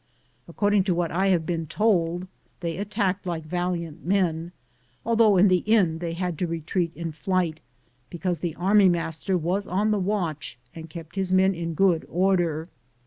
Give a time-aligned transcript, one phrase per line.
[0.47, 2.25] According to what I have been told,
[2.61, 4.51] they attacked like valiant men,
[5.05, 7.59] although in the end they had to retreat in flight,
[8.09, 12.67] because the army master was on the watch and kept his men in good order.